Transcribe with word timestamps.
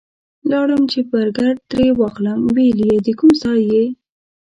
لاړم 0.49 0.81
چې 0.91 0.99
برګر 1.11 1.53
ترې 1.69 1.87
واخلم 1.99 2.39
ویل 2.55 2.79
یې 2.89 2.97
د 3.05 3.07
کوم 3.19 3.31
ځای 3.41 3.61
یې؟ 3.73 3.85